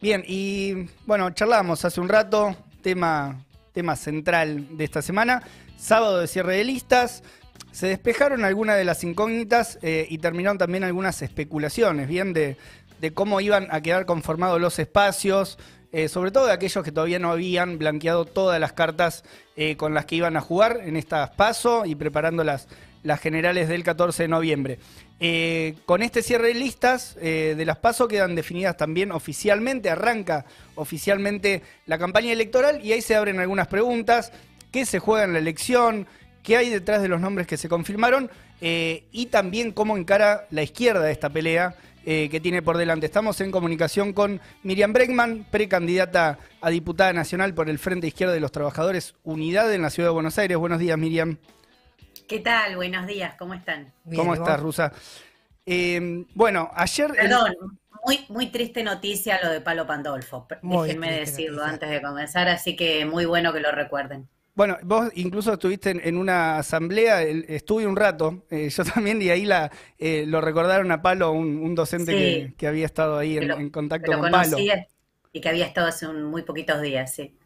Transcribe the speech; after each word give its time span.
Bien, 0.00 0.22
y 0.26 0.88
bueno, 1.06 1.30
charlamos 1.30 1.86
hace 1.86 2.02
un 2.02 2.08
rato, 2.10 2.54
tema, 2.82 3.42
tema 3.72 3.96
central 3.96 4.76
de 4.76 4.84
esta 4.84 5.00
semana, 5.00 5.42
sábado 5.78 6.18
de 6.20 6.26
cierre 6.26 6.58
de 6.58 6.64
listas. 6.64 7.22
Se 7.72 7.86
despejaron 7.86 8.44
algunas 8.44 8.76
de 8.76 8.84
las 8.84 9.02
incógnitas 9.04 9.78
eh, 9.80 10.06
y 10.10 10.18
terminaron 10.18 10.58
también 10.58 10.84
algunas 10.84 11.22
especulaciones, 11.22 12.08
bien, 12.08 12.34
de, 12.34 12.58
de 13.00 13.14
cómo 13.14 13.40
iban 13.40 13.68
a 13.70 13.80
quedar 13.80 14.04
conformados 14.04 14.60
los 14.60 14.78
espacios, 14.78 15.58
eh, 15.92 16.08
sobre 16.08 16.30
todo 16.30 16.44
de 16.44 16.52
aquellos 16.52 16.84
que 16.84 16.92
todavía 16.92 17.18
no 17.18 17.30
habían 17.30 17.78
blanqueado 17.78 18.26
todas 18.26 18.60
las 18.60 18.74
cartas 18.74 19.24
eh, 19.56 19.78
con 19.78 19.94
las 19.94 20.04
que 20.04 20.16
iban 20.16 20.36
a 20.36 20.42
jugar 20.42 20.80
en 20.84 20.98
estas 20.98 21.30
PASO 21.30 21.86
y 21.86 21.94
preparando 21.94 22.44
las, 22.44 22.68
las 23.06 23.20
generales 23.20 23.68
del 23.68 23.82
14 23.82 24.24
de 24.24 24.28
noviembre. 24.28 24.78
Eh, 25.20 25.74
con 25.86 26.02
este 26.02 26.22
cierre 26.22 26.48
de 26.48 26.54
listas 26.54 27.14
de 27.16 27.64
las 27.64 27.78
PASO 27.78 28.08
quedan 28.08 28.34
definidas 28.34 28.76
también 28.76 29.12
oficialmente, 29.12 29.88
arranca 29.88 30.44
oficialmente 30.74 31.62
la 31.86 31.98
campaña 31.98 32.32
electoral 32.32 32.84
y 32.84 32.92
ahí 32.92 33.00
se 33.00 33.16
abren 33.16 33.40
algunas 33.40 33.68
preguntas, 33.68 34.32
qué 34.70 34.84
se 34.84 34.98
juega 34.98 35.24
en 35.24 35.32
la 35.32 35.38
elección, 35.38 36.06
qué 36.42 36.58
hay 36.58 36.68
detrás 36.68 37.00
de 37.00 37.08
los 37.08 37.20
nombres 37.20 37.46
que 37.46 37.56
se 37.56 37.68
confirmaron 37.68 38.30
y 38.60 39.26
también 39.26 39.72
cómo 39.72 39.96
encara 39.96 40.46
la 40.50 40.62
izquierda 40.62 41.10
esta 41.10 41.30
pelea 41.30 41.76
eh, 42.08 42.28
que 42.30 42.38
tiene 42.38 42.62
por 42.62 42.76
delante. 42.76 43.04
Estamos 43.04 43.40
en 43.40 43.50
comunicación 43.50 44.12
con 44.12 44.40
Miriam 44.62 44.92
Bregman, 44.92 45.44
precandidata 45.50 46.38
a 46.60 46.70
diputada 46.70 47.12
nacional 47.12 47.52
por 47.52 47.68
el 47.68 47.80
Frente 47.80 48.06
Izquierda 48.06 48.32
de 48.32 48.38
los 48.38 48.52
Trabajadores 48.52 49.16
Unidad 49.24 49.74
en 49.74 49.82
la 49.82 49.90
Ciudad 49.90 50.10
de 50.10 50.12
Buenos 50.12 50.38
Aires. 50.38 50.56
Buenos 50.56 50.78
días, 50.78 50.96
Miriam. 50.96 51.36
¿Qué 52.26 52.40
tal? 52.40 52.74
Buenos 52.74 53.06
días, 53.06 53.34
¿cómo 53.38 53.54
están? 53.54 53.92
¿Cómo 54.14 54.34
estás, 54.34 54.58
Rusa? 54.58 54.92
Eh, 55.64 56.24
bueno, 56.34 56.70
ayer... 56.74 57.12
Perdón, 57.12 57.78
muy, 58.04 58.24
muy 58.28 58.48
triste 58.48 58.82
noticia 58.82 59.38
lo 59.42 59.50
de 59.50 59.60
Palo 59.60 59.86
Pandolfo, 59.86 60.48
déjenme 60.60 61.20
decirlo 61.20 61.62
antes 61.62 61.88
de 61.88 62.02
comenzar, 62.02 62.48
así 62.48 62.74
que 62.74 63.04
muy 63.04 63.26
bueno 63.26 63.52
que 63.52 63.60
lo 63.60 63.70
recuerden. 63.70 64.28
Bueno, 64.56 64.76
vos 64.82 65.10
incluso 65.14 65.52
estuviste 65.52 65.90
en, 65.90 66.16
una 66.16 66.58
asamblea, 66.58 67.22
estuve 67.22 67.86
un 67.86 67.94
rato, 67.94 68.44
eh, 68.50 68.70
yo 68.70 68.84
también, 68.94 69.22
y 69.22 69.30
ahí 69.30 69.44
la, 69.44 69.70
eh, 69.98 70.24
lo 70.26 70.40
recordaron 70.40 70.90
a 70.90 71.02
Palo, 71.02 71.30
un, 71.30 71.74
docente 71.76 72.54
que, 72.56 72.66
había 72.66 72.86
estado 72.86 73.18
ahí 73.18 73.38
en, 73.38 73.70
contacto 73.70 74.18
con 74.18 74.30
Palo. 74.32 74.56
Y 75.32 75.40
que 75.40 75.48
había 75.48 75.66
estado 75.66 75.86
hace 75.86 76.08
muy 76.08 76.42
poquitos 76.42 76.80
días, 76.80 77.14
sí. 77.14 77.36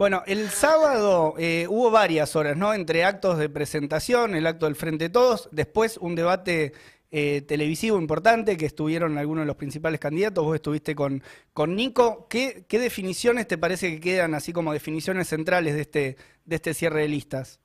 Bueno, 0.00 0.22
el 0.26 0.48
sábado 0.48 1.34
eh, 1.36 1.66
hubo 1.68 1.90
varias 1.90 2.34
horas, 2.34 2.56
¿no? 2.56 2.72
Entre 2.72 3.04
actos 3.04 3.36
de 3.36 3.50
presentación, 3.50 4.34
el 4.34 4.46
acto 4.46 4.64
del 4.64 4.74
Frente 4.74 5.10
Todos, 5.10 5.50
después 5.52 5.98
un 5.98 6.14
debate 6.14 6.72
eh, 7.10 7.42
televisivo 7.42 7.98
importante 7.98 8.56
que 8.56 8.64
estuvieron 8.64 9.18
algunos 9.18 9.42
de 9.42 9.48
los 9.48 9.56
principales 9.56 10.00
candidatos. 10.00 10.42
Vos 10.42 10.54
estuviste 10.54 10.94
con, 10.94 11.22
con 11.52 11.76
Nico. 11.76 12.28
¿Qué, 12.30 12.64
definiciones 12.66 13.46
te 13.46 13.58
parece 13.58 13.90
que 13.90 14.00
quedan 14.00 14.32
así 14.32 14.54
como 14.54 14.72
definiciones 14.72 15.28
centrales 15.28 15.74
de 15.74 15.82
este, 15.82 16.16
de 16.46 16.56
este 16.56 16.72
cierre 16.72 17.02
de 17.02 17.08
listas? 17.08 17.60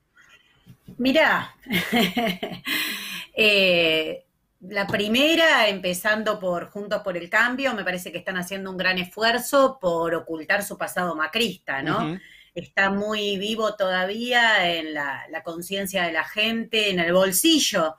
Mirá, 0.97 1.56
eh, 3.33 4.24
la 4.61 4.87
primera, 4.87 5.67
empezando 5.67 6.39
por 6.39 6.69
Juntos 6.69 7.01
por 7.03 7.17
el 7.17 7.29
Cambio, 7.29 7.73
me 7.73 7.83
parece 7.83 8.11
que 8.11 8.17
están 8.17 8.37
haciendo 8.37 8.71
un 8.71 8.77
gran 8.77 8.97
esfuerzo 8.97 9.77
por 9.79 10.15
ocultar 10.15 10.63
su 10.63 10.77
pasado 10.77 11.15
macrista, 11.15 11.81
¿no? 11.81 12.19
Está 12.53 12.89
muy 12.89 13.37
vivo 13.37 13.75
todavía 13.75 14.73
en 14.73 14.93
la, 14.93 15.25
la 15.29 15.43
conciencia 15.43 16.03
de 16.03 16.13
la 16.13 16.23
gente, 16.23 16.89
en 16.89 16.99
el 16.99 17.11
bolsillo 17.13 17.97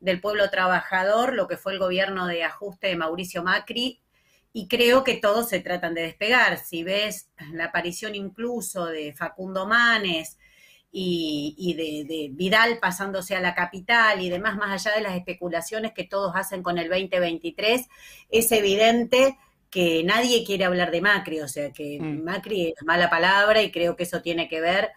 del 0.00 0.20
pueblo 0.20 0.50
trabajador, 0.50 1.34
lo 1.34 1.46
que 1.46 1.56
fue 1.56 1.72
el 1.74 1.78
gobierno 1.78 2.26
de 2.26 2.42
ajuste 2.42 2.88
de 2.88 2.96
Mauricio 2.96 3.44
Macri, 3.44 4.00
y 4.52 4.68
creo 4.68 5.04
que 5.04 5.14
todos 5.14 5.48
se 5.48 5.60
tratan 5.60 5.94
de 5.94 6.02
despegar. 6.02 6.58
Si 6.58 6.82
ves 6.82 7.30
la 7.52 7.66
aparición 7.66 8.14
incluso 8.14 8.86
de 8.86 9.14
Facundo 9.14 9.66
Manes 9.66 10.36
y, 10.94 12.04
de, 12.06 12.28
Vidal 12.32 12.78
pasándose 12.78 13.34
a 13.34 13.40
la 13.40 13.54
capital 13.54 14.20
y 14.20 14.28
demás, 14.28 14.56
más 14.56 14.70
allá 14.86 14.94
de 14.96 15.02
las 15.02 15.16
especulaciones 15.16 15.92
que 15.92 16.04
todos 16.04 16.32
hacen 16.36 16.62
con 16.62 16.76
el 16.76 16.88
2023, 16.90 17.88
es 18.30 18.52
evidente 18.52 19.38
que 19.70 20.04
nadie 20.04 20.44
quiere 20.44 20.66
hablar 20.66 20.90
de 20.90 21.00
Macri, 21.00 21.40
o 21.40 21.48
sea 21.48 21.72
que 21.72 21.98
mm. 21.98 22.22
Macri 22.22 22.74
es 22.76 22.84
mala 22.84 23.08
palabra 23.08 23.62
y 23.62 23.72
creo 23.72 23.96
que 23.96 24.02
eso 24.02 24.20
tiene 24.20 24.48
que 24.48 24.60
ver 24.60 24.90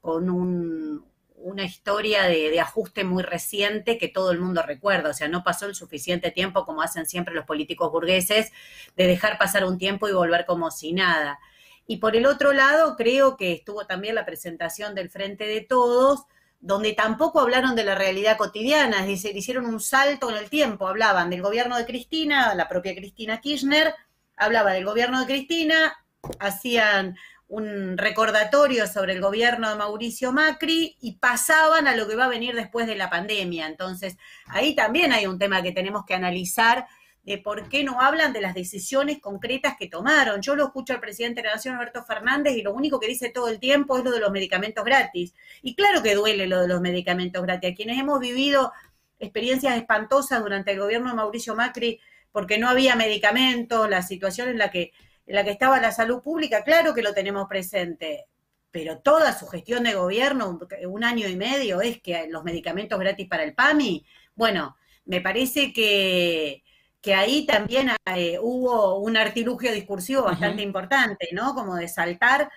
con 0.00 0.30
un, 0.30 1.04
una 1.42 1.64
historia 1.64 2.24
de, 2.24 2.58
ajuste 2.58 3.04
muy 3.04 3.22
reciente 3.22 3.98
que 3.98 4.08
todo 4.08 4.30
el 4.30 4.40
mundo 4.40 4.62
recuerda, 4.62 5.10
o 5.10 5.14
sea, 5.14 5.28
no 5.28 5.44
pasó 5.44 5.66
el 5.66 5.74
suficiente 5.74 6.30
tiempo 6.30 6.64
como 6.64 6.80
hacen 6.80 7.04
siempre 7.04 7.34
los 7.34 7.44
políticos 7.44 7.92
burgueses, 7.92 8.52
de 8.96 9.06
dejar 9.06 9.36
pasar 9.36 9.64
un 9.64 9.76
tiempo 9.76 10.08
y 10.08 10.12
volver 10.12 10.46
como 10.46 10.70
si 10.70 10.92
nada. 10.92 11.38
Y 11.86 11.96
por 11.98 12.16
el 12.16 12.26
otro 12.26 12.52
lado, 12.52 12.96
creo 12.96 13.36
que 13.36 13.52
estuvo 13.52 13.86
también 13.86 14.14
la 14.14 14.24
presentación 14.24 14.94
del 14.94 15.10
Frente 15.10 15.46
de 15.46 15.60
Todos, 15.60 16.26
donde 16.60 16.92
tampoco 16.92 17.40
hablaron 17.40 17.74
de 17.74 17.84
la 17.84 17.96
realidad 17.96 18.36
cotidiana, 18.36 19.00
es 19.00 19.08
decir, 19.08 19.36
hicieron 19.36 19.66
un 19.66 19.80
salto 19.80 20.30
en 20.30 20.36
el 20.36 20.48
tiempo, 20.48 20.86
hablaban 20.86 21.28
del 21.28 21.42
gobierno 21.42 21.76
de 21.76 21.84
Cristina, 21.84 22.54
la 22.54 22.68
propia 22.68 22.94
Cristina 22.94 23.40
Kirchner, 23.40 23.94
hablaba 24.36 24.72
del 24.72 24.84
gobierno 24.84 25.20
de 25.20 25.26
Cristina, 25.26 25.92
hacían 26.38 27.16
un 27.48 27.98
recordatorio 27.98 28.86
sobre 28.86 29.12
el 29.12 29.20
gobierno 29.20 29.68
de 29.68 29.76
Mauricio 29.76 30.32
Macri 30.32 30.96
y 31.00 31.16
pasaban 31.16 31.86
a 31.86 31.96
lo 31.96 32.08
que 32.08 32.16
va 32.16 32.24
a 32.24 32.28
venir 32.28 32.54
después 32.54 32.86
de 32.86 32.96
la 32.96 33.10
pandemia. 33.10 33.66
Entonces, 33.66 34.16
ahí 34.46 34.74
también 34.74 35.12
hay 35.12 35.26
un 35.26 35.38
tema 35.38 35.62
que 35.62 35.72
tenemos 35.72 36.06
que 36.06 36.14
analizar 36.14 36.86
de 37.22 37.38
por 37.38 37.68
qué 37.68 37.84
no 37.84 38.00
hablan 38.00 38.32
de 38.32 38.40
las 38.40 38.54
decisiones 38.54 39.20
concretas 39.20 39.76
que 39.78 39.88
tomaron. 39.88 40.42
Yo 40.42 40.56
lo 40.56 40.64
escucho 40.64 40.92
al 40.92 41.00
presidente 41.00 41.40
de 41.40 41.48
la 41.48 41.54
Nación, 41.54 41.76
Alberto 41.76 42.04
Fernández, 42.04 42.56
y 42.56 42.62
lo 42.62 42.74
único 42.74 42.98
que 42.98 43.06
dice 43.06 43.30
todo 43.30 43.48
el 43.48 43.60
tiempo 43.60 43.96
es 43.96 44.04
lo 44.04 44.10
de 44.10 44.20
los 44.20 44.32
medicamentos 44.32 44.84
gratis. 44.84 45.34
Y 45.62 45.74
claro 45.76 46.02
que 46.02 46.14
duele 46.14 46.46
lo 46.46 46.60
de 46.60 46.68
los 46.68 46.80
medicamentos 46.80 47.42
gratis. 47.42 47.72
A 47.72 47.74
quienes 47.74 47.98
hemos 47.98 48.18
vivido 48.18 48.72
experiencias 49.20 49.76
espantosas 49.76 50.42
durante 50.42 50.72
el 50.72 50.80
gobierno 50.80 51.10
de 51.10 51.16
Mauricio 51.16 51.54
Macri, 51.54 52.00
porque 52.32 52.58
no 52.58 52.68
había 52.68 52.96
medicamentos, 52.96 53.88
la 53.88 54.02
situación 54.02 54.48
en 54.48 54.58
la 54.58 54.70
que 54.70 54.92
en 55.26 55.36
la 55.36 55.44
que 55.44 55.50
estaba 55.50 55.80
la 55.80 55.92
salud 55.92 56.20
pública, 56.22 56.64
claro 56.64 56.94
que 56.94 57.02
lo 57.02 57.14
tenemos 57.14 57.48
presente, 57.48 58.26
pero 58.70 58.98
toda 58.98 59.38
su 59.38 59.46
gestión 59.46 59.84
de 59.84 59.94
gobierno, 59.94 60.58
un 60.88 61.04
año 61.04 61.28
y 61.28 61.36
medio, 61.36 61.80
es 61.80 62.00
que 62.00 62.26
los 62.28 62.44
medicamentos 62.44 62.98
gratis 62.98 63.28
para 63.28 63.44
el 63.44 63.54
PAMI, 63.54 64.04
bueno, 64.34 64.76
me 65.04 65.20
parece 65.20 65.72
que, 65.72 66.64
que 67.02 67.14
ahí 67.14 67.44
también 67.44 67.90
eh, 68.14 68.38
hubo 68.40 68.98
un 69.00 69.16
artilugio 69.16 69.72
discursivo 69.72 70.22
bastante 70.22 70.62
importante, 70.62 71.28
¿no? 71.32 71.52
Como 71.52 71.74
de 71.74 71.88
saltar 71.88 72.48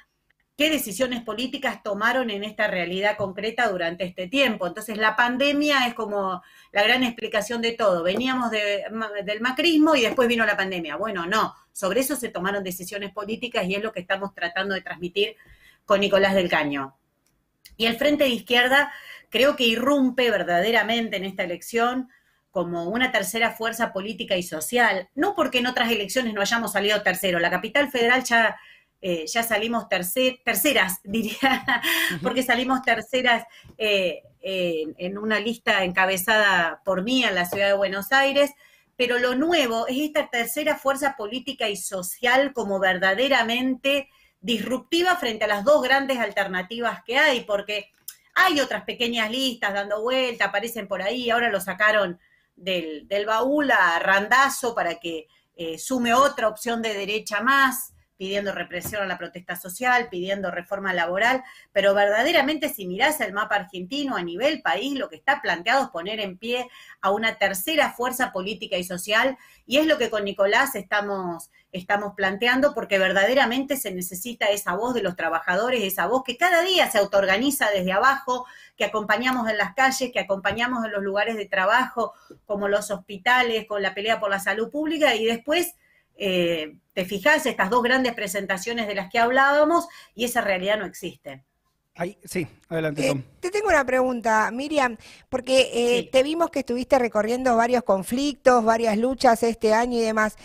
qué 0.55 0.69
decisiones 0.69 1.23
políticas 1.23 1.81
tomaron 1.81 2.29
en 2.29 2.43
esta 2.43 2.67
realidad 2.67 3.17
concreta 3.17 3.67
durante 3.67 4.05
este 4.05 4.27
tiempo. 4.27 4.67
Entonces, 4.67 4.97
la 4.97 5.15
pandemia 5.15 5.87
es 5.87 5.95
como 5.95 6.43
la 6.71 6.83
gran 6.83 7.03
explicación 7.03 7.59
de 7.61 7.73
todo. 7.73 8.03
Veníamos 8.03 8.51
del 8.51 9.41
macrismo 9.41 9.95
y 9.95 10.01
después 10.01 10.27
vino 10.27 10.45
la 10.45 10.55
pandemia. 10.55 10.95
Bueno, 10.95 11.25
no, 11.25 11.55
sobre 11.71 12.01
eso 12.01 12.15
se 12.15 12.29
tomaron 12.29 12.63
decisiones 12.63 13.11
políticas 13.11 13.65
y 13.65 13.73
es 13.73 13.83
lo 13.83 13.91
que 13.91 13.99
estamos 13.99 14.33
tratando 14.35 14.75
de 14.75 14.81
transmitir 14.81 15.35
con 15.85 15.99
Nicolás 15.99 16.35
del 16.35 16.49
Caño. 16.49 16.95
Y 17.77 17.87
el 17.87 17.97
Frente 17.97 18.25
de 18.25 18.29
Izquierda 18.29 18.93
creo 19.29 19.55
que 19.55 19.65
irrumpe 19.65 20.29
verdaderamente 20.29 21.17
en 21.17 21.25
esta 21.25 21.43
elección 21.43 22.09
como 22.55 22.85
una 22.85 23.11
tercera 23.11 23.51
fuerza 23.51 23.91
política 23.91 24.37
y 24.37 24.41
social, 24.41 25.09
no 25.13 25.35
porque 25.35 25.57
en 25.57 25.67
otras 25.67 25.91
elecciones 25.91 26.33
no 26.33 26.39
hayamos 26.39 26.71
salido 26.71 27.01
tercero, 27.01 27.37
la 27.37 27.49
capital 27.49 27.91
federal 27.91 28.23
ya 28.23 28.55
eh, 29.01 29.25
ya 29.27 29.43
salimos 29.43 29.89
terceras, 29.89 31.01
diría, 31.03 31.81
porque 32.23 32.43
salimos 32.43 32.81
terceras 32.81 33.43
eh, 33.77 34.23
en 34.39 35.17
una 35.17 35.37
lista 35.41 35.83
encabezada 35.83 36.81
por 36.85 37.03
mí 37.03 37.25
en 37.25 37.35
la 37.35 37.43
ciudad 37.43 37.67
de 37.67 37.73
Buenos 37.73 38.13
Aires, 38.13 38.51
pero 38.95 39.19
lo 39.19 39.35
nuevo 39.35 39.85
es 39.87 39.97
esta 39.97 40.29
tercera 40.29 40.77
fuerza 40.77 41.17
política 41.17 41.67
y 41.67 41.75
social 41.75 42.53
como 42.53 42.79
verdaderamente 42.79 44.07
disruptiva 44.39 45.17
frente 45.17 45.43
a 45.43 45.49
las 45.49 45.65
dos 45.65 45.83
grandes 45.83 46.19
alternativas 46.19 47.03
que 47.03 47.17
hay, 47.17 47.41
porque 47.41 47.89
hay 48.33 48.61
otras 48.61 48.85
pequeñas 48.85 49.29
listas 49.29 49.73
dando 49.73 50.01
vuelta, 50.01 50.45
aparecen 50.45 50.87
por 50.87 51.01
ahí, 51.01 51.29
ahora 51.29 51.49
lo 51.49 51.59
sacaron 51.59 52.17
del, 52.55 53.07
baúl 53.25 53.71
a 53.71 53.99
Randazo 53.99 54.73
para 54.75 54.95
que 54.95 55.27
eh, 55.55 55.77
sume 55.77 56.13
otra 56.13 56.47
opción 56.47 56.81
de 56.81 56.93
derecha 56.93 57.41
más 57.41 57.94
pidiendo 58.17 58.51
represión 58.51 59.01
a 59.01 59.05
la 59.05 59.17
protesta 59.17 59.55
social, 59.55 60.07
pidiendo 60.09 60.51
reforma 60.51 60.93
laboral, 60.93 61.43
pero 61.71 61.93
verdaderamente 61.93 62.69
si 62.69 62.87
mirás 62.87 63.19
el 63.21 63.33
mapa 63.33 63.55
argentino 63.55 64.15
a 64.15 64.23
nivel 64.23 64.61
país, 64.61 64.97
lo 64.97 65.09
que 65.09 65.17
está 65.17 65.41
planteado 65.41 65.83
es 65.83 65.89
poner 65.89 66.19
en 66.19 66.37
pie 66.37 66.67
a 67.01 67.11
una 67.11 67.35
tercera 67.35 67.91
fuerza 67.91 68.31
política 68.31 68.77
y 68.77 68.83
social, 68.83 69.37
y 69.65 69.77
es 69.77 69.85
lo 69.85 69.97
que 69.97 70.09
con 70.09 70.23
Nicolás 70.23 70.75
estamos, 70.75 71.49
estamos 71.71 72.13
planteando, 72.15 72.73
porque 72.73 72.99
verdaderamente 72.99 73.75
se 73.77 73.91
necesita 73.91 74.45
esa 74.47 74.75
voz 74.75 74.93
de 74.93 75.03
los 75.03 75.15
trabajadores, 75.15 75.83
esa 75.83 76.07
voz 76.07 76.23
que 76.23 76.37
cada 76.37 76.61
día 76.61 76.89
se 76.89 76.99
autoorganiza 76.99 77.69
desde 77.71 77.91
abajo, 77.91 78.45
que 78.77 78.85
acompañamos 78.85 79.49
en 79.49 79.57
las 79.57 79.73
calles, 79.73 80.11
que 80.11 80.19
acompañamos 80.19 80.85
en 80.85 80.91
los 80.91 81.03
lugares 81.03 81.35
de 81.35 81.47
trabajo, 81.47 82.13
como 82.45 82.67
los 82.67 82.91
hospitales, 82.91 83.65
con 83.67 83.81
la 83.81 83.93
pelea 83.93 84.19
por 84.19 84.29
la 84.29 84.39
salud 84.39 84.69
pública, 84.69 85.15
y 85.15 85.25
después 85.25 85.75
eh, 86.17 86.77
te 86.93 87.05
fijas 87.05 87.45
estas 87.45 87.69
dos 87.69 87.83
grandes 87.83 88.13
presentaciones 88.13 88.87
de 88.87 88.95
las 88.95 89.11
que 89.11 89.19
hablábamos 89.19 89.87
y 90.13 90.25
esa 90.25 90.41
realidad 90.41 90.79
no 90.79 90.85
existe. 90.85 91.43
sí, 92.23 92.47
adelante. 92.69 93.09
Eh, 93.09 93.23
te 93.39 93.51
tengo 93.51 93.67
una 93.67 93.85
pregunta, 93.85 94.49
Miriam, 94.51 94.97
porque 95.29 95.71
eh, 95.73 96.09
te 96.11 96.23
vimos 96.23 96.49
que 96.49 96.59
estuviste 96.59 96.97
recorriendo 96.97 97.55
varios 97.55 97.83
conflictos, 97.83 98.63
varias 98.63 98.97
luchas 98.97 99.43
este 99.43 99.73
año 99.73 99.97
y 99.97 100.01
demás. 100.01 100.37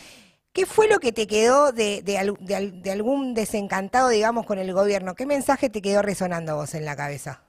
¿Qué 0.52 0.66
fue 0.66 0.88
lo 0.88 0.98
que 0.98 1.12
te 1.12 1.28
quedó 1.28 1.70
de, 1.70 2.02
de, 2.02 2.90
algún 2.90 3.34
desencantado, 3.34 4.08
digamos, 4.08 4.46
con 4.46 4.58
el 4.58 4.72
gobierno? 4.72 5.14
¿Qué 5.14 5.24
mensaje 5.24 5.70
te 5.70 5.80
quedó 5.80 6.02
resonando 6.02 6.56
vos 6.56 6.74
en 6.74 6.84
la 6.84 6.96
cabeza? 6.96 7.44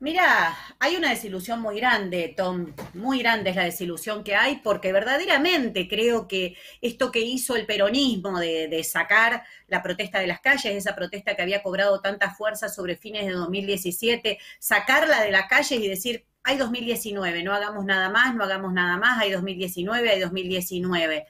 Mira, 0.00 0.54
hay 0.80 0.96
una 0.96 1.10
desilusión 1.10 1.60
muy 1.60 1.76
grande, 1.76 2.34
Tom, 2.36 2.74
muy 2.94 3.20
grande 3.20 3.50
es 3.50 3.56
la 3.56 3.64
desilusión 3.64 4.24
que 4.24 4.34
hay, 4.34 4.56
porque 4.56 4.92
verdaderamente 4.92 5.88
creo 5.88 6.26
que 6.26 6.56
esto 6.82 7.10
que 7.12 7.20
hizo 7.20 7.54
el 7.56 7.64
peronismo 7.64 8.38
de, 8.38 8.82
sacar 8.84 9.44
la 9.68 9.82
protesta 9.82 10.18
de 10.18 10.26
las 10.26 10.40
calles, 10.40 10.74
esa 10.74 10.96
protesta 10.96 11.36
que 11.36 11.42
había 11.42 11.62
cobrado 11.62 12.00
tanta 12.00 12.34
fuerza 12.34 12.68
sobre 12.68 12.96
fines 12.96 13.24
de 13.24 13.32
2017, 13.32 14.38
sacarla 14.58 15.22
de 15.22 15.30
las 15.30 15.46
calles 15.48 15.80
y 15.80 15.88
decir, 15.88 16.26
hay 16.42 16.58
2019, 16.58 17.42
no 17.42 17.54
hagamos 17.54 17.84
nada 17.84 18.10
más, 18.10 18.34
no 18.34 18.44
hagamos 18.44 18.72
nada 18.72 18.98
más, 18.98 19.22
hay 19.22 19.30
2019, 19.30 20.10
hay 20.10 20.20
2019. 20.20 21.26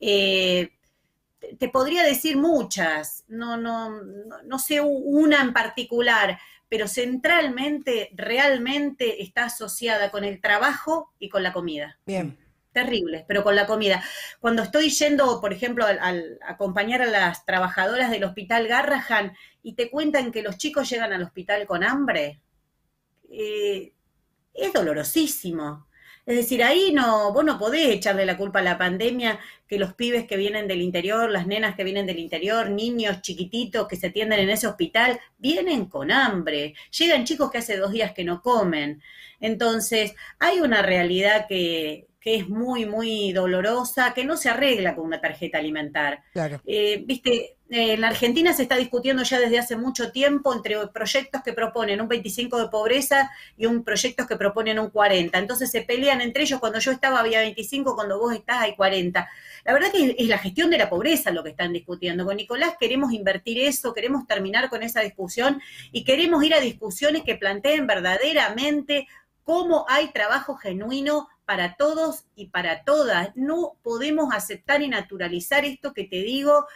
Eh, 0.00 0.72
te 1.58 1.68
podría 1.68 2.02
decir 2.02 2.36
muchas, 2.36 3.24
no, 3.28 3.56
no, 3.56 4.02
no 4.44 4.58
sé 4.58 4.80
una 4.80 5.40
en 5.40 5.52
particular, 5.52 6.38
pero 6.72 6.88
centralmente, 6.88 8.08
realmente 8.14 9.22
está 9.22 9.44
asociada 9.44 10.10
con 10.10 10.24
el 10.24 10.40
trabajo 10.40 11.12
y 11.18 11.28
con 11.28 11.42
la 11.42 11.52
comida. 11.52 11.98
Bien. 12.06 12.38
Terrible, 12.72 13.26
pero 13.28 13.44
con 13.44 13.54
la 13.54 13.66
comida. 13.66 14.02
Cuando 14.40 14.62
estoy 14.62 14.88
yendo, 14.88 15.38
por 15.42 15.52
ejemplo, 15.52 15.84
al, 15.84 16.38
acompañar 16.40 17.02
a 17.02 17.06
las 17.08 17.44
trabajadoras 17.44 18.10
del 18.10 18.24
hospital 18.24 18.68
Garrahan 18.68 19.36
y 19.62 19.74
te 19.74 19.90
cuentan 19.90 20.32
que 20.32 20.40
los 20.40 20.56
chicos 20.56 20.88
llegan 20.88 21.12
al 21.12 21.24
hospital 21.24 21.66
con 21.66 21.84
hambre, 21.84 22.40
eh, 23.30 23.92
es 24.54 24.72
dolorosísimo. 24.72 25.86
Es 26.24 26.36
decir, 26.36 26.62
ahí 26.62 26.92
no, 26.92 27.32
vos 27.32 27.44
no 27.44 27.58
podés 27.58 27.88
echarle 27.88 28.24
la 28.24 28.36
culpa 28.36 28.60
a 28.60 28.62
la 28.62 28.78
pandemia 28.78 29.40
que 29.66 29.78
los 29.78 29.94
pibes 29.94 30.26
que 30.26 30.36
vienen 30.36 30.68
del 30.68 30.80
interior, 30.80 31.28
las 31.30 31.48
nenas 31.48 31.74
que 31.74 31.82
vienen 31.82 32.06
del 32.06 32.20
interior, 32.20 32.70
niños 32.70 33.22
chiquititos 33.22 33.88
que 33.88 33.96
se 33.96 34.08
atienden 34.08 34.38
en 34.40 34.50
ese 34.50 34.68
hospital, 34.68 35.18
vienen 35.38 35.86
con 35.86 36.12
hambre. 36.12 36.74
Llegan 36.96 37.24
chicos 37.24 37.50
que 37.50 37.58
hace 37.58 37.76
dos 37.76 37.90
días 37.90 38.12
que 38.12 38.24
no 38.24 38.40
comen. 38.40 39.02
Entonces, 39.40 40.14
hay 40.38 40.60
una 40.60 40.82
realidad 40.82 41.46
que, 41.48 42.06
que 42.22 42.36
es 42.36 42.48
muy, 42.48 42.86
muy 42.86 43.32
dolorosa, 43.32 44.14
que 44.14 44.24
no 44.24 44.36
se 44.36 44.48
arregla 44.48 44.94
con 44.94 45.04
una 45.06 45.20
tarjeta 45.20 45.58
alimentar. 45.58 46.22
Claro. 46.32 46.60
Eh, 46.64 47.02
Viste, 47.04 47.56
en 47.68 48.00
la 48.00 48.08
Argentina 48.08 48.52
se 48.52 48.62
está 48.62 48.76
discutiendo 48.76 49.22
ya 49.24 49.40
desde 49.40 49.58
hace 49.58 49.76
mucho 49.76 50.12
tiempo 50.12 50.54
entre 50.54 50.76
proyectos 50.88 51.42
que 51.42 51.52
proponen 51.52 52.00
un 52.00 52.06
25 52.06 52.58
de 52.58 52.68
pobreza 52.68 53.30
y 53.56 53.66
un 53.66 53.82
proyectos 53.82 54.26
que 54.26 54.36
proponen 54.36 54.78
un 54.78 54.90
40. 54.90 55.36
Entonces 55.36 55.70
se 55.70 55.80
pelean 55.80 56.20
entre 56.20 56.44
ellos. 56.44 56.60
Cuando 56.60 56.78
yo 56.78 56.92
estaba 56.92 57.20
había 57.20 57.40
25, 57.40 57.96
cuando 57.96 58.18
vos 58.18 58.34
estás 58.34 58.60
hay 58.60 58.76
40. 58.76 59.28
La 59.64 59.72
verdad 59.72 59.90
que 59.90 60.14
es 60.16 60.28
la 60.28 60.38
gestión 60.38 60.70
de 60.70 60.78
la 60.78 60.90
pobreza 60.90 61.30
lo 61.30 61.42
que 61.42 61.50
están 61.50 61.72
discutiendo. 61.72 62.24
Con 62.24 62.36
Nicolás 62.36 62.74
queremos 62.78 63.12
invertir 63.12 63.58
eso, 63.58 63.94
queremos 63.94 64.26
terminar 64.26 64.68
con 64.68 64.82
esa 64.82 65.00
discusión 65.00 65.60
y 65.90 66.04
queremos 66.04 66.44
ir 66.44 66.54
a 66.54 66.60
discusiones 66.60 67.22
que 67.22 67.36
planteen 67.36 67.86
verdaderamente 67.86 69.08
cómo 69.44 69.86
hay 69.88 70.08
trabajo 70.12 70.56
genuino 70.56 71.28
para 71.52 71.74
todos 71.74 72.24
y 72.34 72.46
para 72.46 72.82
todas. 72.82 73.28
No 73.34 73.76
podemos 73.82 74.34
aceptar 74.34 74.80
y 74.80 74.88
naturalizar 74.88 75.66
esto 75.66 75.92
que 75.92 76.04
te 76.04 76.22
digo, 76.22 76.66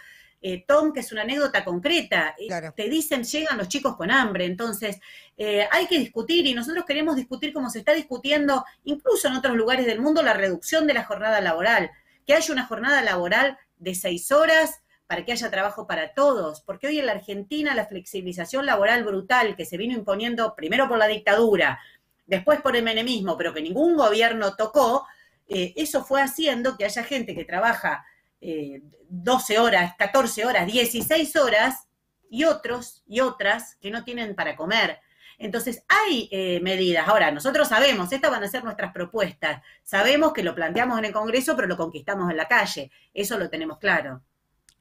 eh, 0.43 0.67
Tom, 0.69 0.93
que 0.93 1.00
es 1.00 1.12
una 1.12 1.23
anécdota 1.23 1.64
concreta. 1.64 2.34
Eh, 2.38 2.46
te 2.76 2.90
dicen, 2.90 3.25
llegan 3.25 3.56
los 3.56 3.69
chicos 3.69 3.96
con 3.96 4.11
hambre. 4.11 4.44
Entonces, 4.44 5.00
eh, 5.38 5.67
hay 5.70 5.87
que 5.87 5.99
discutir 5.99 6.46
y 6.46 6.52
nosotros 6.52 6.84
queremos 6.84 7.17
discutir 7.17 7.55
como 7.55 7.70
se 7.70 7.78
está 7.78 7.94
discutiendo 7.94 8.67
incluso 8.84 9.28
en 9.28 9.37
otros 9.37 9.56
lugares 9.56 9.87
del 9.87 9.99
mundo 9.99 10.23
la 10.23 10.34
reducción 10.34 10.87
de 10.87 10.93
la 10.93 11.05
jornada 11.05 11.40
laboral. 11.40 11.90
Que 12.26 12.34
haya 12.34 12.52
una 12.52 12.67
jornada 12.67 13.00
laboral 13.00 13.56
de 13.78 13.94
seis 13.94 14.31
horas 14.31 14.82
para 15.06 15.25
que 15.25 15.32
haya 15.32 15.50
trabajo 15.50 15.87
para 15.87 16.12
todos, 16.12 16.61
porque 16.61 16.88
hoy 16.88 16.99
en 16.99 17.06
la 17.06 17.12
Argentina 17.12 17.75
la 17.75 17.87
flexibilización 17.87 18.67
laboral 18.67 19.05
brutal 19.05 19.56
que 19.56 19.64
se 19.64 19.76
vino 19.76 19.94
imponiendo 19.94 20.55
primero 20.55 20.88
por 20.88 20.99
la 20.99 21.06
dictadura, 21.06 21.81
después 22.26 22.61
por 22.61 22.76
el 22.76 22.82
menemismo, 22.82 23.37
pero 23.37 23.55
que 23.55 23.62
ningún 23.62 23.96
gobierno 23.96 24.55
tocó, 24.56 25.06
eh, 25.49 25.73
eso 25.76 26.05
fue 26.05 26.20
haciendo 26.20 26.76
que 26.76 26.84
haya 26.84 27.05
gente 27.05 27.34
que 27.34 27.44
trabaja 27.44 28.05
12 28.40 29.55
eh, 29.55 29.58
horas, 29.58 29.94
14 29.96 30.44
horas, 30.44 30.67
16 30.67 31.37
horas, 31.37 31.87
y 32.31 32.44
otros 32.44 33.02
y 33.06 33.20
otras 33.20 33.76
que 33.76 33.90
no 33.90 34.05
tienen 34.05 34.34
para 34.34 34.56
comer. 34.56 35.00
Entonces, 35.38 35.84
hay 35.88 36.28
eh, 36.32 36.61
medidas. 36.62 37.06
Ahora, 37.08 37.31
nosotros 37.31 37.69
sabemos, 37.69 38.11
estas 38.11 38.31
van 38.31 38.43
a 38.43 38.49
ser 38.49 38.64
nuestras 38.64 38.93
propuestas. 38.93 39.62
Sabemos 39.82 40.32
que 40.32 40.43
lo 40.43 40.55
planteamos 40.55 40.99
en 40.99 41.05
el 41.06 41.12
Congreso, 41.12 41.55
pero 41.55 41.69
lo 41.69 41.76
conquistamos 41.76 42.31
en 42.31 42.38
la 42.38 42.49
calle. 42.49 42.90
Eso 43.12 43.38
lo 43.38 43.50
tenemos 43.50 43.78
claro. 43.78 44.23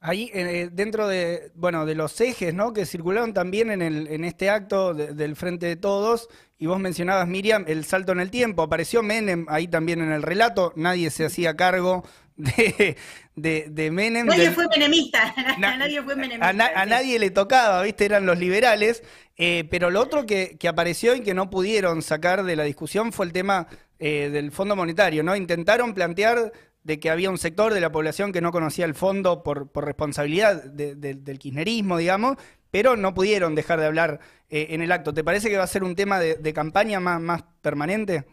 Ahí, 0.00 0.30
eh, 0.34 0.68
dentro 0.70 1.08
de, 1.08 1.50
bueno, 1.54 1.86
de 1.86 1.94
los 1.94 2.20
ejes, 2.20 2.54
¿no? 2.54 2.72
Que 2.72 2.86
circularon 2.86 3.32
también 3.34 3.70
en, 3.70 3.82
el, 3.82 4.06
en 4.08 4.24
este 4.24 4.50
acto 4.50 4.94
del 4.94 5.36
Frente 5.36 5.66
de 5.66 5.76
Todos, 5.76 6.28
y 6.58 6.66
vos 6.66 6.78
mencionabas, 6.78 7.26
Miriam, 7.26 7.64
el 7.66 7.84
salto 7.84 8.12
en 8.12 8.20
el 8.20 8.30
tiempo. 8.30 8.62
Apareció 8.62 9.02
Menem 9.02 9.46
ahí 9.48 9.68
también 9.68 10.00
en 10.00 10.12
el 10.12 10.22
relato, 10.22 10.72
nadie 10.76 11.10
se 11.10 11.24
hacía 11.24 11.56
cargo 11.56 12.04
de, 12.36 12.96
de, 13.34 13.90
Menem. 13.90 14.26
Nadie 14.26 14.50
fue 14.50 14.66
menemista, 14.68 15.34
nadie 15.58 16.02
fue 16.02 16.16
menemista. 16.16 16.48
A, 16.48 16.86
nadie 16.86 17.18
le 17.18 17.30
tocaba, 17.30 17.82
¿viste? 17.82 18.04
Eran 18.04 18.26
los 18.26 18.38
liberales. 18.38 19.02
Eh, 19.38 19.66
pero 19.70 19.90
lo 19.90 20.00
otro 20.00 20.24
que, 20.24 20.56
que, 20.58 20.66
apareció 20.66 21.14
y 21.14 21.20
que 21.20 21.34
no 21.34 21.50
pudieron 21.50 22.00
sacar 22.00 22.44
de 22.44 22.56
la 22.56 22.64
discusión 22.64 23.12
fue 23.12 23.26
el 23.26 23.32
tema 23.34 23.66
eh, 23.98 24.30
del 24.30 24.50
Fondo 24.50 24.76
Monetario, 24.76 25.22
¿no? 25.22 25.36
Intentaron 25.36 25.94
plantear 25.94 26.52
de 26.86 27.00
que 27.00 27.10
había 27.10 27.30
un 27.30 27.38
sector 27.38 27.74
de 27.74 27.80
la 27.80 27.90
población 27.90 28.32
que 28.32 28.40
no 28.40 28.52
conocía 28.52 28.84
el 28.84 28.94
fondo 28.94 29.42
por, 29.42 29.68
responsabilidad 29.74 30.62
del 30.62 31.38
kirchnerismo, 31.40 31.98
digamos, 31.98 32.36
pero 32.70 32.96
no 32.96 33.12
pudieron 33.12 33.56
dejar 33.56 33.80
de 33.80 33.86
hablar 33.86 34.20
eh, 34.48 34.68
en 34.70 34.82
el 34.82 34.92
acto. 34.92 35.12
¿Te 35.12 35.24
parece 35.24 35.50
que 35.50 35.56
va 35.56 35.64
a 35.64 35.66
ser 35.66 35.82
un 35.82 35.96
tema 35.96 36.20
de, 36.20 36.52
campaña 36.52 37.00
más, 37.00 37.20
más 37.20 37.42
permanente? 37.60 38.24